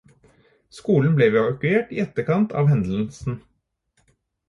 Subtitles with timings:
[0.77, 3.41] Skolen ble evakuert i etterkant av hendelsen.